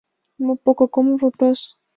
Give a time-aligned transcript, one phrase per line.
[0.63, 1.75] По какому вопросу?